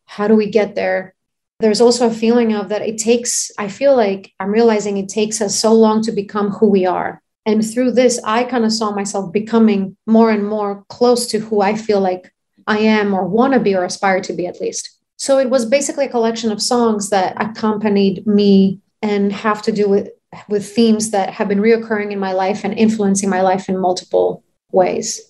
how 0.05 0.27
do 0.27 0.35
we 0.35 0.49
get 0.49 0.75
there. 0.75 1.13
There's 1.59 1.81
also 1.81 2.07
a 2.07 2.13
feeling 2.13 2.53
of 2.53 2.69
that 2.69 2.81
it 2.81 2.97
takes, 2.97 3.51
I 3.57 3.67
feel 3.67 3.95
like 3.95 4.31
I'm 4.39 4.51
realizing 4.51 4.97
it 4.97 5.09
takes 5.09 5.41
us 5.41 5.59
so 5.59 5.73
long 5.73 6.01
to 6.03 6.11
become 6.11 6.51
who 6.51 6.69
we 6.69 6.85
are. 6.85 7.21
And 7.45 7.65
through 7.65 7.91
this, 7.91 8.19
I 8.23 8.43
kind 8.43 8.65
of 8.65 8.73
saw 8.73 8.91
myself 8.91 9.31
becoming 9.31 9.95
more 10.05 10.31
and 10.31 10.45
more 10.45 10.85
close 10.89 11.27
to 11.27 11.39
who 11.39 11.61
I 11.61 11.75
feel 11.75 12.01
like 12.01 12.33
I 12.67 12.79
am 12.79 13.13
or 13.13 13.25
want 13.25 13.53
to 13.53 13.59
be 13.59 13.73
or 13.73 13.85
aspire 13.85 14.21
to 14.21 14.33
be 14.33 14.47
at 14.47 14.59
least. 14.59 14.97
So 15.15 15.39
it 15.39 15.49
was 15.49 15.65
basically 15.65 16.05
a 16.05 16.09
collection 16.09 16.51
of 16.51 16.61
songs 16.61 17.09
that 17.09 17.41
accompanied 17.41 18.27
me 18.27 18.81
and 19.01 19.31
have 19.31 19.61
to 19.63 19.71
do 19.71 19.87
with 19.89 20.09
with 20.49 20.67
themes 20.67 21.11
that 21.11 21.29
have 21.29 21.47
been 21.47 21.59
reoccurring 21.59 22.11
in 22.11 22.19
my 22.19 22.33
life 22.33 22.63
and 22.63 22.77
influencing 22.77 23.29
my 23.29 23.41
life 23.41 23.69
in 23.69 23.77
multiple 23.77 24.43
ways. 24.71 25.21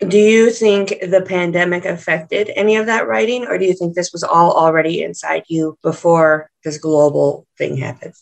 Do 0.00 0.18
you 0.18 0.50
think 0.50 0.90
the 1.00 1.24
pandemic 1.26 1.84
affected 1.84 2.50
any 2.56 2.76
of 2.76 2.86
that 2.86 3.06
writing, 3.06 3.46
or 3.46 3.58
do 3.58 3.64
you 3.64 3.74
think 3.74 3.94
this 3.94 4.12
was 4.12 4.22
all 4.22 4.52
already 4.52 5.02
inside 5.02 5.44
you 5.48 5.78
before 5.82 6.50
this 6.64 6.78
global 6.78 7.46
thing 7.58 7.76
happened? 7.76 8.14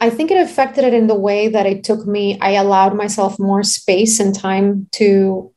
I 0.00 0.10
think 0.10 0.30
it 0.30 0.40
affected 0.40 0.84
it 0.84 0.92
in 0.92 1.06
the 1.06 1.14
way 1.14 1.48
that 1.48 1.66
it 1.66 1.82
took 1.82 2.06
me, 2.06 2.38
I 2.40 2.52
allowed 2.52 2.94
myself 2.94 3.38
more 3.38 3.62
space 3.62 4.20
and 4.20 4.34
time 4.34 4.88
to 4.92 5.52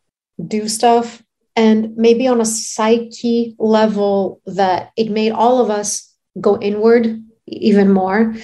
do 0.45 0.69
stuff. 0.69 1.21
And 1.55 1.97
maybe 1.97 2.27
on 2.27 2.39
a 2.39 2.45
psyche 2.45 3.55
level, 3.57 4.41
that 4.45 4.91
it 4.95 5.09
made 5.09 5.31
all 5.31 5.59
of 5.59 5.69
us 5.69 6.13
go 6.39 6.57
inward 6.59 7.23
even 7.47 7.91
more 7.91 8.35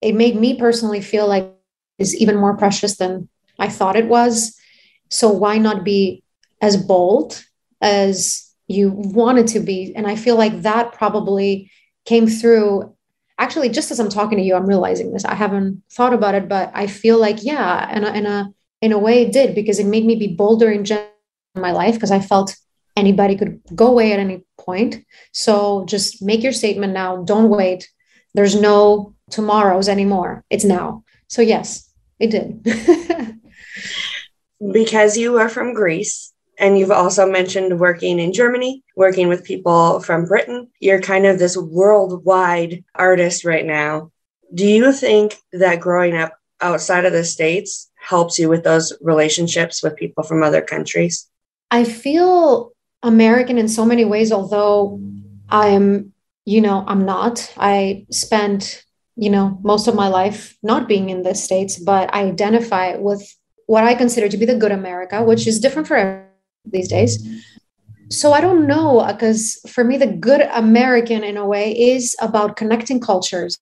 it 0.00 0.14
made 0.14 0.36
me 0.36 0.58
personally 0.58 1.00
feel 1.00 1.26
like 1.26 1.52
is 1.98 2.16
even 2.16 2.36
more 2.36 2.56
precious 2.56 2.96
than 2.96 3.28
I 3.58 3.68
thought 3.68 3.96
it 3.96 4.06
was. 4.06 4.56
So 5.10 5.30
why 5.30 5.58
not 5.58 5.84
be 5.84 6.22
as 6.60 6.76
bold 6.76 7.44
as 7.80 8.48
you 8.68 8.90
wanted 8.90 9.48
to 9.48 9.60
be? 9.60 9.92
And 9.96 10.06
I 10.06 10.16
feel 10.16 10.36
like 10.36 10.62
that 10.62 10.92
probably 10.92 11.70
came 12.04 12.26
through. 12.26 12.94
Actually, 13.38 13.68
just 13.68 13.90
as 13.90 14.00
I'm 14.00 14.08
talking 14.08 14.38
to 14.38 14.44
you, 14.44 14.54
I'm 14.54 14.66
realizing 14.66 15.12
this. 15.12 15.24
I 15.24 15.34
haven't 15.34 15.82
thought 15.90 16.12
about 16.12 16.34
it, 16.34 16.48
but 16.48 16.70
I 16.74 16.86
feel 16.86 17.18
like 17.18 17.42
yeah, 17.42 17.96
in 17.96 18.04
a 18.04 18.12
in 18.12 18.26
a 18.26 18.52
in 18.80 18.92
a 18.92 18.98
way 18.98 19.22
it 19.22 19.32
did 19.32 19.54
because 19.54 19.78
it 19.78 19.86
made 19.86 20.04
me 20.04 20.14
be 20.14 20.34
bolder 20.34 20.70
in 20.70 20.84
general 20.84 21.10
in 21.54 21.62
my 21.62 21.72
life 21.72 21.94
because 21.94 22.10
I 22.10 22.20
felt 22.20 22.56
anybody 22.96 23.36
could 23.36 23.60
go 23.74 23.86
away 23.88 24.12
at 24.12 24.18
any 24.18 24.44
point. 24.58 25.04
So 25.32 25.84
just 25.86 26.20
make 26.22 26.42
your 26.42 26.52
statement 26.52 26.92
now. 26.92 27.22
Don't 27.22 27.48
wait. 27.48 27.88
There's 28.34 28.60
no 28.60 29.14
tomorrows 29.30 29.88
anymore. 29.88 30.44
It's 30.50 30.64
now. 30.64 31.04
So, 31.28 31.42
yes, 31.42 31.90
it 32.18 32.30
did. 32.30 32.64
because 34.72 35.16
you 35.16 35.38
are 35.38 35.48
from 35.48 35.74
Greece 35.74 36.32
and 36.58 36.78
you've 36.78 36.90
also 36.90 37.30
mentioned 37.30 37.78
working 37.78 38.18
in 38.18 38.32
Germany, 38.32 38.82
working 38.96 39.28
with 39.28 39.44
people 39.44 40.00
from 40.00 40.24
Britain, 40.24 40.68
you're 40.80 41.00
kind 41.00 41.24
of 41.26 41.38
this 41.38 41.56
worldwide 41.56 42.84
artist 42.94 43.44
right 43.44 43.64
now. 43.64 44.10
Do 44.52 44.66
you 44.66 44.92
think 44.92 45.36
that 45.52 45.80
growing 45.80 46.16
up 46.16 46.32
outside 46.60 47.04
of 47.04 47.12
the 47.12 47.24
States 47.24 47.90
helps 47.94 48.38
you 48.38 48.48
with 48.48 48.64
those 48.64 48.92
relationships 49.00 49.82
with 49.82 49.96
people 49.96 50.24
from 50.24 50.42
other 50.42 50.62
countries? 50.62 51.28
I 51.70 51.84
feel 51.84 52.72
American 53.02 53.58
in 53.58 53.68
so 53.68 53.84
many 53.84 54.04
ways, 54.04 54.32
although 54.32 55.00
I 55.48 55.68
am, 55.68 56.12
you 56.44 56.60
know, 56.60 56.84
I'm 56.86 57.04
not. 57.04 57.52
I 57.56 58.06
spent, 58.10 58.84
you 59.18 59.28
know, 59.28 59.58
most 59.62 59.88
of 59.88 59.96
my 59.96 60.06
life 60.06 60.56
not 60.62 60.86
being 60.86 61.10
in 61.10 61.22
the 61.22 61.34
States, 61.34 61.76
but 61.76 62.08
I 62.14 62.22
identify 62.22 62.96
with 62.96 63.22
what 63.66 63.82
I 63.82 63.94
consider 63.94 64.28
to 64.28 64.36
be 64.36 64.46
the 64.46 64.54
good 64.54 64.70
America, 64.70 65.22
which 65.24 65.46
is 65.46 65.58
different 65.60 65.88
for 65.88 66.24
these 66.64 66.88
days. 66.88 67.26
So 68.10 68.32
I 68.32 68.40
don't 68.40 68.66
know, 68.66 69.04
because 69.06 69.60
for 69.68 69.82
me, 69.82 69.96
the 69.98 70.06
good 70.06 70.42
American 70.52 71.24
in 71.24 71.36
a 71.36 71.44
way 71.44 71.72
is 71.72 72.14
about 72.20 72.56
connecting 72.56 73.00
cultures, 73.00 73.58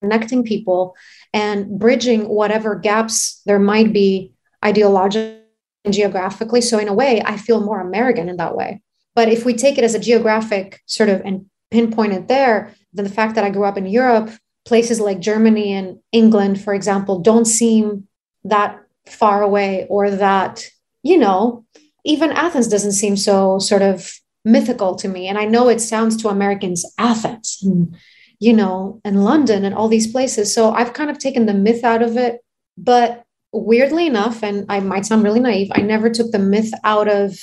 connecting 0.00 0.44
people, 0.44 0.96
and 1.32 1.78
bridging 1.78 2.28
whatever 2.28 2.76
gaps 2.76 3.42
there 3.46 3.58
might 3.58 3.92
be 3.92 4.32
ideologically 4.62 5.40
and 5.84 5.92
geographically. 5.92 6.60
So 6.60 6.78
in 6.78 6.88
a 6.88 6.94
way, 6.94 7.20
I 7.22 7.36
feel 7.36 7.60
more 7.60 7.80
American 7.80 8.28
in 8.28 8.36
that 8.36 8.56
way. 8.56 8.80
But 9.14 9.28
if 9.28 9.44
we 9.44 9.54
take 9.54 9.76
it 9.76 9.84
as 9.84 9.94
a 9.94 9.98
geographic 9.98 10.80
sort 10.86 11.08
of 11.08 11.20
and 11.24 11.46
pinpoint 11.70 12.12
it 12.12 12.28
there, 12.28 12.72
then 12.92 13.04
the 13.04 13.10
fact 13.10 13.34
that 13.34 13.44
I 13.44 13.50
grew 13.50 13.64
up 13.64 13.76
in 13.76 13.86
Europe, 13.86 14.30
places 14.64 15.00
like 15.00 15.20
Germany 15.20 15.72
and 15.72 15.98
England, 16.12 16.60
for 16.60 16.74
example, 16.74 17.20
don't 17.20 17.44
seem 17.44 18.08
that 18.44 18.80
far 19.06 19.42
away 19.42 19.86
or 19.88 20.10
that, 20.10 20.64
you 21.02 21.18
know, 21.18 21.64
even 22.04 22.32
Athens 22.32 22.68
doesn't 22.68 22.92
seem 22.92 23.16
so 23.16 23.58
sort 23.58 23.82
of 23.82 24.12
mythical 24.44 24.94
to 24.96 25.08
me. 25.08 25.28
And 25.28 25.38
I 25.38 25.44
know 25.44 25.68
it 25.68 25.80
sounds 25.80 26.16
to 26.18 26.28
Americans 26.28 26.84
Athens 26.98 27.58
and, 27.62 27.96
you 28.38 28.52
know, 28.52 29.00
and 29.04 29.24
London 29.24 29.64
and 29.64 29.74
all 29.74 29.88
these 29.88 30.10
places. 30.10 30.54
So 30.54 30.72
I've 30.72 30.92
kind 30.92 31.10
of 31.10 31.18
taken 31.18 31.46
the 31.46 31.54
myth 31.54 31.84
out 31.84 32.02
of 32.02 32.16
it. 32.16 32.40
But 32.76 33.24
weirdly 33.52 34.06
enough, 34.06 34.42
and 34.42 34.66
I 34.68 34.80
might 34.80 35.06
sound 35.06 35.22
really 35.22 35.40
naive, 35.40 35.70
I 35.72 35.80
never 35.80 36.10
took 36.10 36.30
the 36.32 36.38
myth 36.38 36.72
out 36.82 37.08
of 37.08 37.38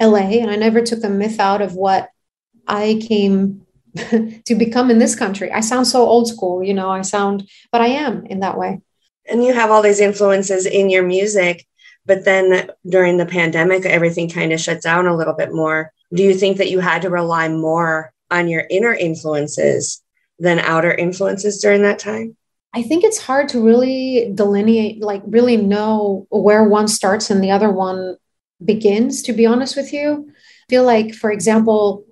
LA 0.00 0.40
and 0.40 0.50
I 0.50 0.56
never 0.56 0.82
took 0.82 1.00
the 1.00 1.10
myth 1.10 1.40
out 1.40 1.60
of 1.62 1.74
what 1.74 2.08
I 2.66 3.02
came 3.06 3.66
to 4.44 4.54
become 4.54 4.90
in 4.90 4.98
this 4.98 5.14
country. 5.14 5.50
I 5.52 5.60
sound 5.60 5.86
so 5.86 6.02
old 6.02 6.28
school, 6.28 6.62
you 6.62 6.74
know, 6.74 6.90
I 6.90 7.02
sound, 7.02 7.48
but 7.72 7.80
I 7.80 7.88
am 7.88 8.26
in 8.26 8.40
that 8.40 8.58
way. 8.58 8.80
And 9.28 9.44
you 9.44 9.52
have 9.52 9.70
all 9.70 9.82
these 9.82 10.00
influences 10.00 10.66
in 10.66 10.90
your 10.90 11.02
music, 11.02 11.66
but 12.06 12.24
then 12.24 12.70
during 12.88 13.18
the 13.18 13.26
pandemic, 13.26 13.84
everything 13.84 14.30
kind 14.30 14.52
of 14.52 14.60
shut 14.60 14.82
down 14.82 15.06
a 15.06 15.16
little 15.16 15.34
bit 15.34 15.52
more. 15.52 15.92
Do 16.12 16.22
you 16.22 16.34
think 16.34 16.56
that 16.56 16.70
you 16.70 16.80
had 16.80 17.02
to 17.02 17.10
rely 17.10 17.48
more 17.48 18.12
on 18.30 18.48
your 18.48 18.64
inner 18.70 18.94
influences 18.94 20.02
than 20.38 20.58
outer 20.58 20.92
influences 20.92 21.60
during 21.60 21.82
that 21.82 21.98
time? 21.98 22.36
I 22.74 22.82
think 22.82 23.04
it's 23.04 23.18
hard 23.18 23.48
to 23.50 23.64
really 23.64 24.30
delineate, 24.34 25.00
like, 25.00 25.22
really 25.26 25.56
know 25.56 26.26
where 26.30 26.64
one 26.64 26.88
starts 26.88 27.30
and 27.30 27.42
the 27.42 27.50
other 27.50 27.70
one 27.70 28.16
begins, 28.64 29.22
to 29.22 29.32
be 29.32 29.46
honest 29.46 29.76
with 29.76 29.92
you. 29.92 30.28
I 30.28 30.64
feel 30.68 30.84
like, 30.84 31.14
for 31.14 31.30
example, 31.30 32.04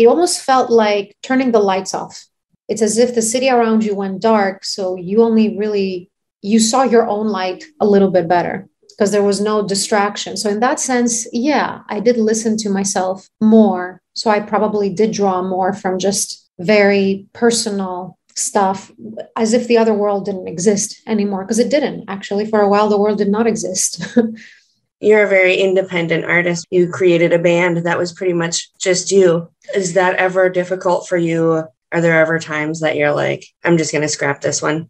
it 0.00 0.06
almost 0.06 0.42
felt 0.42 0.70
like 0.70 1.16
turning 1.22 1.52
the 1.52 1.60
lights 1.60 1.94
off. 1.94 2.24
It's 2.68 2.82
as 2.82 2.96
if 2.96 3.14
the 3.14 3.22
city 3.22 3.50
around 3.50 3.84
you 3.84 3.94
went 3.94 4.22
dark. 4.22 4.64
So 4.64 4.96
you 4.96 5.22
only 5.22 5.58
really 5.58 6.10
you 6.42 6.58
saw 6.58 6.84
your 6.84 7.06
own 7.06 7.28
light 7.28 7.64
a 7.80 7.86
little 7.86 8.10
bit 8.10 8.26
better 8.26 8.66
because 8.88 9.12
there 9.12 9.22
was 9.22 9.40
no 9.40 9.66
distraction. 9.66 10.36
So 10.36 10.48
in 10.48 10.60
that 10.60 10.80
sense, 10.80 11.26
yeah, 11.32 11.80
I 11.88 12.00
did 12.00 12.16
listen 12.16 12.56
to 12.58 12.70
myself 12.70 13.28
more. 13.40 14.00
So 14.14 14.30
I 14.30 14.40
probably 14.40 14.88
did 14.88 15.12
draw 15.12 15.42
more 15.42 15.72
from 15.74 15.98
just 15.98 16.50
very 16.58 17.26
personal 17.34 18.18
stuff 18.36 18.90
as 19.36 19.52
if 19.52 19.66
the 19.66 19.76
other 19.76 19.92
world 19.92 20.24
didn't 20.24 20.48
exist 20.48 21.00
anymore 21.06 21.44
because 21.44 21.58
it 21.58 21.70
didn't 21.70 22.04
actually 22.08 22.46
for 22.46 22.60
a 22.60 22.68
while 22.68 22.88
the 22.88 22.98
world 22.98 23.18
did 23.18 23.28
not 23.28 23.46
exist 23.46 24.02
you're 25.00 25.24
a 25.24 25.28
very 25.28 25.56
independent 25.56 26.24
artist. 26.24 26.66
You 26.70 26.88
created 26.88 27.32
a 27.32 27.38
band 27.38 27.78
that 27.78 27.98
was 27.98 28.12
pretty 28.12 28.34
much 28.34 28.72
just 28.78 29.10
you. 29.10 29.50
Is 29.74 29.94
that 29.94 30.16
ever 30.16 30.48
difficult 30.48 31.08
for 31.08 31.16
you? 31.16 31.64
Are 31.92 32.00
there 32.00 32.20
ever 32.20 32.38
times 32.38 32.80
that 32.80 32.94
you're 32.94 33.12
like 33.12 33.44
i'm 33.64 33.76
just 33.76 33.90
going 33.90 34.02
to 34.02 34.08
scrap 34.08 34.40
this 34.42 34.62
one 34.62 34.88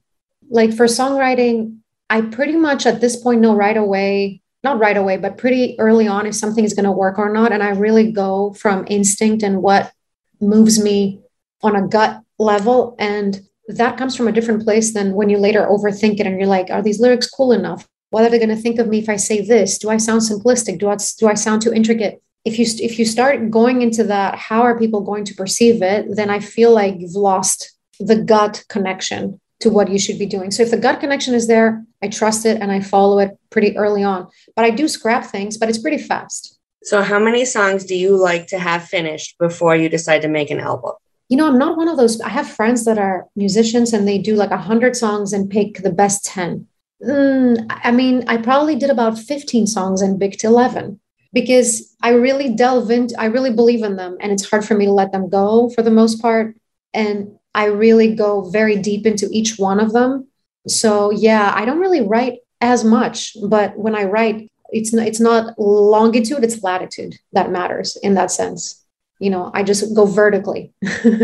like 0.50 0.75
for 0.75 0.85
songwriting 0.85 1.79
i 2.11 2.21
pretty 2.21 2.57
much 2.57 2.85
at 2.85 3.00
this 3.00 3.17
point 3.17 3.40
know 3.40 3.55
right 3.55 3.79
away 3.79 4.43
not 4.62 4.79
right 4.79 4.97
away 4.97 5.17
but 5.17 5.38
pretty 5.38 5.79
early 5.79 6.07
on 6.07 6.26
if 6.26 6.35
something 6.35 6.64
is 6.64 6.75
going 6.75 6.85
to 6.85 6.93
work 6.93 7.19
or 7.19 7.33
not. 7.33 7.52
And 7.52 7.62
i 7.62 7.71
really 7.71 8.12
go 8.12 8.52
from 8.55 8.85
instinct 8.88 9.43
and 9.43 9.62
what 9.62 9.93
moves 10.40 10.83
me 10.83 11.21
on 11.62 11.76
a 11.76 11.87
gut 11.87 12.23
level. 12.38 12.97
And 12.99 13.40
that 13.69 13.97
comes 13.97 14.17
from 14.17 14.29
a 14.29 14.33
different 14.33 14.64
place 14.64 14.93
than 14.95 15.14
when 15.14 15.29
you 15.31 15.38
later 15.38 15.67
overthink 15.67 16.19
it 16.19 16.26
and 16.26 16.38
you're 16.38 16.49
like, 16.49 16.71
are 16.71 16.83
these 16.83 17.00
lyrics 17.00 17.29
cool 17.31 17.52
enough? 17.52 17.87
What 18.11 18.25
are 18.25 18.31
they 18.31 18.38
going 18.38 18.55
to 18.55 18.57
think 18.57 18.79
of 18.79 18.88
me 18.88 18.99
if 18.99 19.09
I 19.09 19.17
say 19.17 19.40
this? 19.40 19.79
Do 19.79 19.88
I 19.88 19.97
sound 19.97 20.23
simplistic? 20.23 20.79
Do 20.79 20.88
I, 20.88 20.97
do 21.19 21.29
I 21.29 21.35
sound 21.35 21.62
too 21.62 21.73
intricate? 21.73 22.23
If 22.45 22.59
you 22.59 22.64
if 22.83 22.99
you 22.99 23.05
start 23.05 23.50
going 23.50 23.83
into 23.83 24.02
that, 24.05 24.35
how 24.37 24.62
are 24.62 24.79
people 24.79 25.02
going 25.02 25.25
to 25.26 25.35
perceive 25.35 25.83
it? 25.83 26.07
Then 26.17 26.31
I 26.31 26.40
feel 26.40 26.73
like 26.73 26.99
you've 26.99 27.14
lost 27.14 27.73
the 27.99 28.17
gut 28.17 28.64
connection 28.69 29.40
to 29.61 29.69
what 29.69 29.90
you 29.90 29.99
should 29.99 30.19
be 30.19 30.25
doing. 30.25 30.50
So 30.50 30.62
if 30.62 30.71
the 30.71 30.79
gut 30.79 31.00
connection 31.00 31.35
is 31.35 31.49
there, 31.49 31.85
I 32.02 32.09
trust 32.09 32.47
it 32.47 32.62
and 32.62 32.73
I 32.73 32.81
follow 32.81 33.19
it 33.19 33.38
pretty 33.50 33.76
early 33.76 34.02
on. 34.02 34.29
But 34.57 34.64
I 34.64 34.71
do 34.71 34.88
scrap 34.88 35.26
things, 35.26 35.59
but 35.59 35.69
it's 35.69 35.83
pretty 35.83 35.99
fast. 35.99 36.59
So 36.83 37.02
how 37.02 37.19
many 37.19 37.45
songs 37.45 37.85
do 37.85 37.95
you 37.95 38.17
like 38.17 38.47
to 38.49 38.59
have 38.59 38.85
finished 38.85 39.37
before 39.38 39.76
you 39.76 39.90
decide 39.90 40.23
to 40.23 40.29
make 40.29 40.50
an 40.50 40.61
album? 40.61 40.93
you 41.31 41.37
know, 41.37 41.47
I'm 41.47 41.59
not 41.59 41.76
one 41.76 41.88
of 41.88 41.97
those. 41.97 42.21
I 42.21 42.29
have 42.29 42.50
friends 42.50 42.85
that 42.85 42.99
are 42.99 43.29
musicians 43.37 43.93
and 43.93 44.07
they 44.07 44.19
do 44.19 44.35
like 44.35 44.50
a 44.50 44.57
hundred 44.57 44.97
songs 44.97 45.33
and 45.33 45.49
pick 45.49 45.79
the 45.79 45.93
best 45.93 46.25
10. 46.25 46.67
Mm, 47.02 47.66
I 47.71 47.90
mean, 47.90 48.25
I 48.28 48.37
probably 48.37 48.76
did 48.76 48.90
about 48.90 49.19
15 49.19 49.66
songs 49.66 50.02
and 50.02 50.21
picked 50.21 50.45
11 50.45 51.00
because 51.33 51.95
I 52.02 52.11
really 52.11 52.54
delve 52.54 52.90
into, 52.90 53.14
I 53.19 53.26
really 53.26 53.52
believe 53.52 53.83
in 53.83 53.97
them 53.97 54.16
and 54.21 54.33
it's 54.33 54.49
hard 54.49 54.64
for 54.64 54.75
me 54.75 54.87
to 54.87 54.92
let 54.92 55.12
them 55.12 55.28
go 55.28 55.71
for 55.71 55.83
the 55.83 55.90
most 55.90 56.21
part. 56.21 56.57
And 56.92 57.38
I 57.54 57.66
really 57.66 58.14
go 58.14 58.50
very 58.50 58.76
deep 58.76 59.07
into 59.07 59.28
each 59.30 59.59
one 59.59 59.80
of 59.80 59.92
them. 59.92 60.28
So 60.66 61.11
yeah, 61.11 61.52
I 61.54 61.64
don't 61.64 61.78
really 61.78 62.07
write 62.07 62.40
as 62.61 62.85
much, 62.85 63.37
but 63.49 63.76
when 63.78 63.95
I 63.95 64.04
write, 64.04 64.50
it's 64.69 64.92
not, 64.92 65.07
it's 65.07 65.21
not 65.21 65.59
longitude, 65.59 66.45
it's 66.45 66.62
latitude 66.62 67.14
that 67.33 67.50
matters 67.50 67.97
in 68.02 68.14
that 68.14 68.30
sense 68.30 68.85
you 69.21 69.29
know, 69.29 69.50
I 69.53 69.62
just 69.62 69.95
go 69.95 70.07
vertically. 70.07 70.73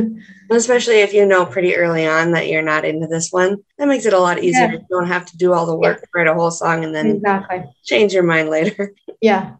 Especially 0.50 1.00
if 1.00 1.14
you 1.14 1.24
know 1.24 1.46
pretty 1.46 1.74
early 1.74 2.06
on 2.06 2.32
that 2.32 2.46
you're 2.46 2.62
not 2.62 2.84
into 2.84 3.06
this 3.06 3.32
one, 3.32 3.56
that 3.78 3.88
makes 3.88 4.04
it 4.04 4.12
a 4.12 4.18
lot 4.18 4.38
easier. 4.38 4.66
Yeah. 4.66 4.72
You 4.72 4.86
don't 4.90 5.08
have 5.08 5.24
to 5.26 5.36
do 5.38 5.54
all 5.54 5.64
the 5.64 5.76
work, 5.76 6.00
yeah. 6.02 6.06
write 6.14 6.26
a 6.28 6.34
whole 6.34 6.50
song, 6.50 6.84
and 6.84 6.94
then 6.94 7.16
exactly. 7.16 7.64
change 7.84 8.12
your 8.12 8.22
mind 8.22 8.50
later. 8.50 8.92
Yeah. 9.22 9.54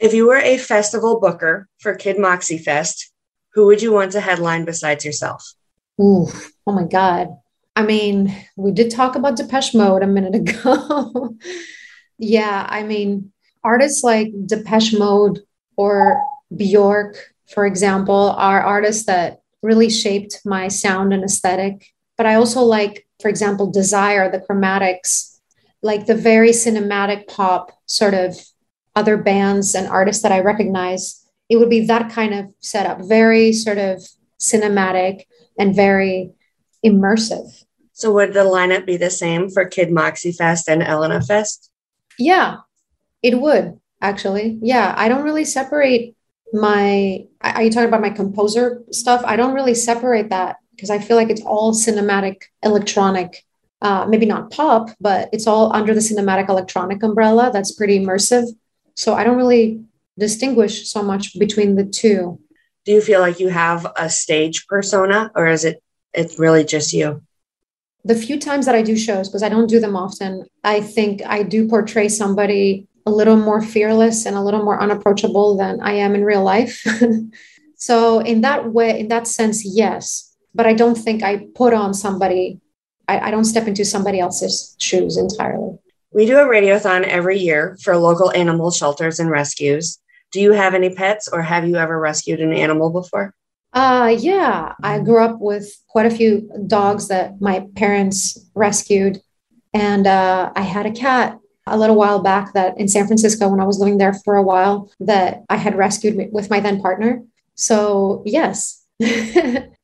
If 0.00 0.14
you 0.14 0.26
were 0.26 0.38
a 0.38 0.56
festival 0.56 1.20
booker 1.20 1.68
for 1.78 1.94
Kid 1.94 2.18
Moxie 2.18 2.56
Fest, 2.56 3.12
who 3.52 3.66
would 3.66 3.82
you 3.82 3.92
want 3.92 4.12
to 4.12 4.20
headline 4.20 4.64
besides 4.64 5.04
yourself? 5.04 5.52
Ooh, 6.00 6.26
oh 6.66 6.72
my 6.72 6.84
God. 6.84 7.28
I 7.76 7.82
mean, 7.82 8.34
we 8.56 8.72
did 8.72 8.90
talk 8.90 9.16
about 9.16 9.36
Depeche 9.36 9.74
Mode 9.74 10.02
a 10.02 10.06
minute 10.06 10.34
ago. 10.50 11.36
yeah, 12.18 12.66
I 12.68 12.84
mean, 12.84 13.32
artists 13.62 14.02
like 14.02 14.32
Depeche 14.46 14.94
Mode 14.94 15.40
or 15.76 16.24
Bjork 16.56 17.31
for 17.52 17.66
example, 17.66 18.30
are 18.36 18.60
artists 18.60 19.06
that 19.06 19.40
really 19.62 19.90
shaped 19.90 20.40
my 20.44 20.68
sound 20.68 21.12
and 21.12 21.24
aesthetic. 21.24 21.86
But 22.16 22.26
I 22.26 22.34
also 22.34 22.62
like, 22.62 23.06
for 23.20 23.28
example, 23.28 23.70
Desire, 23.70 24.30
the 24.30 24.40
chromatics, 24.40 25.38
like 25.82 26.06
the 26.06 26.14
very 26.14 26.50
cinematic 26.50 27.28
pop 27.28 27.72
sort 27.86 28.14
of 28.14 28.36
other 28.94 29.16
bands 29.16 29.74
and 29.74 29.86
artists 29.88 30.22
that 30.22 30.32
I 30.32 30.40
recognize. 30.40 31.26
It 31.48 31.56
would 31.56 31.70
be 31.70 31.86
that 31.86 32.10
kind 32.10 32.34
of 32.34 32.52
setup, 32.60 33.00
very 33.02 33.52
sort 33.52 33.78
of 33.78 34.02
cinematic 34.38 35.24
and 35.58 35.74
very 35.74 36.32
immersive. 36.84 37.64
So 37.92 38.12
would 38.12 38.32
the 38.32 38.40
lineup 38.40 38.86
be 38.86 38.96
the 38.96 39.10
same 39.10 39.48
for 39.48 39.64
Kid 39.64 39.90
Moxie 39.90 40.32
Fest 40.32 40.68
and 40.68 40.82
Elena 40.82 41.20
Fest? 41.20 41.70
Yeah, 42.18 42.58
it 43.22 43.40
would 43.40 43.78
actually. 44.00 44.58
Yeah, 44.62 44.94
I 44.96 45.08
don't 45.08 45.24
really 45.24 45.44
separate 45.44 46.16
my 46.52 47.24
are 47.40 47.62
you 47.62 47.70
talking 47.70 47.88
about 47.88 48.00
my 48.00 48.10
composer 48.10 48.82
stuff 48.90 49.22
i 49.24 49.36
don't 49.36 49.54
really 49.54 49.74
separate 49.74 50.30
that 50.30 50.56
because 50.74 50.90
i 50.90 50.98
feel 50.98 51.16
like 51.16 51.30
it's 51.30 51.42
all 51.42 51.72
cinematic 51.72 52.42
electronic 52.62 53.44
uh, 53.80 54.06
maybe 54.06 54.26
not 54.26 54.50
pop 54.50 54.90
but 55.00 55.28
it's 55.32 55.46
all 55.46 55.74
under 55.74 55.92
the 55.92 56.00
cinematic 56.00 56.48
electronic 56.48 57.02
umbrella 57.02 57.50
that's 57.52 57.72
pretty 57.72 57.98
immersive 57.98 58.46
so 58.94 59.14
i 59.14 59.24
don't 59.24 59.36
really 59.36 59.82
distinguish 60.18 60.88
so 60.88 61.02
much 61.02 61.38
between 61.38 61.76
the 61.76 61.84
two. 61.84 62.38
Do 62.84 62.92
you 62.92 63.00
feel 63.00 63.20
like 63.20 63.40
you 63.40 63.48
have 63.48 63.86
a 63.96 64.10
stage 64.10 64.66
persona 64.66 65.30
or 65.34 65.46
is 65.46 65.64
it 65.64 65.82
it's 66.12 66.38
really 66.38 66.64
just 66.64 66.92
you? 66.92 67.22
The 68.04 68.16
few 68.16 68.38
times 68.38 68.66
that 68.66 68.74
I 68.74 68.82
do 68.82 68.96
shows, 68.96 69.28
because 69.28 69.44
I 69.44 69.48
don't 69.48 69.68
do 69.68 69.78
them 69.78 69.94
often, 69.94 70.44
I 70.64 70.80
think 70.80 71.22
I 71.24 71.44
do 71.44 71.68
portray 71.68 72.08
somebody 72.08 72.88
a 73.06 73.10
little 73.10 73.36
more 73.36 73.60
fearless 73.60 74.26
and 74.26 74.36
a 74.36 74.42
little 74.42 74.62
more 74.62 74.80
unapproachable 74.80 75.56
than 75.56 75.80
I 75.80 75.94
am 75.94 76.14
in 76.14 76.24
real 76.24 76.42
life. 76.42 76.84
so 77.76 78.20
in 78.20 78.42
that 78.42 78.72
way, 78.72 79.00
in 79.00 79.08
that 79.08 79.26
sense, 79.26 79.64
yes. 79.64 80.34
But 80.54 80.66
I 80.66 80.74
don't 80.74 80.96
think 80.96 81.22
I 81.22 81.46
put 81.54 81.74
on 81.74 81.94
somebody, 81.94 82.60
I, 83.08 83.28
I 83.28 83.30
don't 83.30 83.44
step 83.44 83.66
into 83.66 83.84
somebody 83.84 84.20
else's 84.20 84.76
shoes 84.78 85.16
entirely. 85.16 85.78
We 86.12 86.26
do 86.26 86.38
a 86.38 86.44
radiothon 86.44 87.04
every 87.04 87.38
year 87.38 87.78
for 87.82 87.96
local 87.96 88.30
animal 88.32 88.70
shelters 88.70 89.18
and 89.18 89.30
rescues. 89.30 89.98
Do 90.30 90.40
you 90.40 90.52
have 90.52 90.74
any 90.74 90.94
pets 90.94 91.28
or 91.32 91.42
have 91.42 91.66
you 91.66 91.76
ever 91.76 91.98
rescued 91.98 92.40
an 92.40 92.52
animal 92.52 92.90
before? 92.90 93.34
Uh, 93.72 94.14
yeah, 94.18 94.74
I 94.82 94.98
grew 95.00 95.24
up 95.24 95.38
with 95.40 95.74
quite 95.88 96.04
a 96.04 96.10
few 96.10 96.50
dogs 96.66 97.08
that 97.08 97.40
my 97.40 97.66
parents 97.74 98.38
rescued. 98.54 99.22
And 99.72 100.06
uh, 100.06 100.52
I 100.54 100.60
had 100.60 100.84
a 100.84 100.92
cat 100.92 101.38
a 101.66 101.78
little 101.78 101.96
while 101.96 102.20
back 102.20 102.52
that 102.54 102.78
in 102.78 102.88
San 102.88 103.06
Francisco, 103.06 103.48
when 103.48 103.60
I 103.60 103.64
was 103.64 103.78
living 103.78 103.98
there 103.98 104.12
for 104.12 104.36
a 104.36 104.42
while, 104.42 104.90
that 105.00 105.44
I 105.48 105.56
had 105.56 105.76
rescued 105.76 106.30
with 106.32 106.50
my 106.50 106.60
then 106.60 106.80
partner. 106.80 107.22
So, 107.54 108.22
yes, 108.26 108.84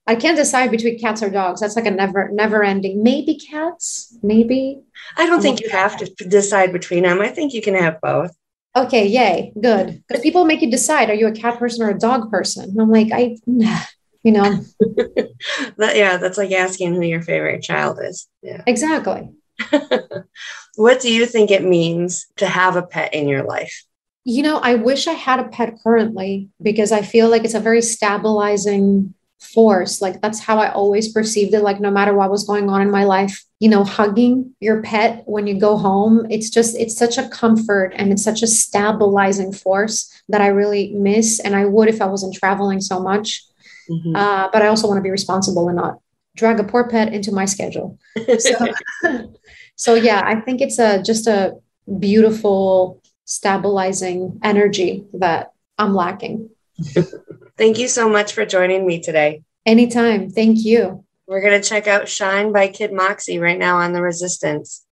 I 0.08 0.16
can't 0.16 0.36
decide 0.36 0.70
between 0.70 0.98
cats 0.98 1.22
or 1.22 1.30
dogs. 1.30 1.60
That's 1.60 1.76
like 1.76 1.86
a 1.86 1.90
never, 1.90 2.30
never 2.30 2.64
ending. 2.64 3.02
Maybe 3.02 3.36
cats, 3.36 4.16
maybe. 4.22 4.80
I 5.16 5.26
don't 5.26 5.42
think 5.42 5.60
you 5.60 5.68
have 5.68 5.96
to 5.98 6.06
decide 6.24 6.72
between 6.72 7.04
them. 7.04 7.20
I 7.20 7.28
think 7.28 7.52
you 7.52 7.62
can 7.62 7.74
have 7.74 8.00
both. 8.00 8.34
Okay, 8.74 9.06
yay, 9.06 9.52
good. 9.60 10.02
Because 10.06 10.22
people 10.22 10.44
make 10.44 10.62
you 10.62 10.70
decide: 10.70 11.10
are 11.10 11.14
you 11.14 11.26
a 11.26 11.32
cat 11.32 11.58
person 11.58 11.84
or 11.84 11.90
a 11.90 11.98
dog 11.98 12.30
person? 12.30 12.70
And 12.70 12.80
I'm 12.80 12.90
like, 12.90 13.08
I, 13.12 13.36
you 14.22 14.32
know. 14.32 14.64
that, 15.76 15.96
yeah, 15.96 16.16
that's 16.16 16.38
like 16.38 16.52
asking 16.52 16.94
who 16.94 17.02
your 17.02 17.22
favorite 17.22 17.62
child 17.62 17.98
is. 18.02 18.28
Yeah, 18.42 18.62
exactly. 18.66 19.30
what 20.78 21.00
do 21.00 21.12
you 21.12 21.26
think 21.26 21.50
it 21.50 21.64
means 21.64 22.26
to 22.36 22.46
have 22.46 22.76
a 22.76 22.82
pet 22.82 23.12
in 23.12 23.26
your 23.26 23.42
life? 23.42 23.84
You 24.22 24.44
know, 24.44 24.58
I 24.58 24.76
wish 24.76 25.08
I 25.08 25.12
had 25.12 25.40
a 25.40 25.48
pet 25.48 25.76
currently 25.82 26.50
because 26.62 26.92
I 26.92 27.02
feel 27.02 27.28
like 27.28 27.44
it's 27.44 27.54
a 27.54 27.60
very 27.60 27.82
stabilizing 27.82 29.12
force. 29.40 30.00
Like 30.00 30.20
that's 30.20 30.38
how 30.38 30.58
I 30.58 30.70
always 30.70 31.12
perceived 31.12 31.52
it. 31.52 31.62
Like 31.62 31.80
no 31.80 31.90
matter 31.90 32.14
what 32.14 32.30
was 32.30 32.44
going 32.44 32.70
on 32.70 32.80
in 32.80 32.92
my 32.92 33.02
life, 33.02 33.44
you 33.58 33.68
know, 33.68 33.82
hugging 33.82 34.54
your 34.60 34.80
pet 34.82 35.24
when 35.26 35.48
you 35.48 35.58
go 35.58 35.76
home, 35.76 36.28
it's 36.30 36.48
just, 36.48 36.76
it's 36.76 36.96
such 36.96 37.18
a 37.18 37.28
comfort 37.28 37.92
and 37.96 38.12
it's 38.12 38.22
such 38.22 38.42
a 38.42 38.46
stabilizing 38.46 39.52
force 39.52 40.12
that 40.28 40.40
I 40.40 40.46
really 40.48 40.92
miss. 40.92 41.40
And 41.40 41.56
I 41.56 41.64
would 41.64 41.88
if 41.88 42.00
I 42.00 42.06
wasn't 42.06 42.36
traveling 42.36 42.80
so 42.80 43.00
much. 43.00 43.42
Mm-hmm. 43.90 44.14
Uh, 44.14 44.48
but 44.52 44.62
I 44.62 44.68
also 44.68 44.86
want 44.86 44.98
to 44.98 45.02
be 45.02 45.10
responsible 45.10 45.68
and 45.68 45.76
not 45.76 45.98
drag 46.36 46.60
a 46.60 46.64
poor 46.64 46.88
pet 46.88 47.12
into 47.12 47.32
my 47.32 47.46
schedule. 47.46 47.98
So, 48.38 48.68
so 49.78 49.94
yeah, 49.94 50.20
I 50.24 50.40
think 50.40 50.60
it's 50.60 50.78
a 50.78 51.00
just 51.02 51.26
a 51.28 51.56
beautiful 51.98 53.00
stabilizing 53.24 54.40
energy 54.42 55.04
that 55.14 55.52
I'm 55.78 55.94
lacking. 55.94 56.50
Thank 57.56 57.78
you 57.78 57.86
so 57.86 58.08
much 58.08 58.32
for 58.32 58.44
joining 58.44 58.86
me 58.86 59.00
today. 59.00 59.42
Anytime. 59.64 60.30
Thank 60.30 60.64
you. 60.64 61.04
We're 61.28 61.42
going 61.42 61.60
to 61.60 61.68
check 61.68 61.86
out 61.86 62.08
Shine 62.08 62.52
by 62.52 62.68
Kid 62.68 62.92
Moxie 62.92 63.38
right 63.38 63.58
now 63.58 63.76
on 63.76 63.92
the 63.92 64.02
Resistance. 64.02 64.84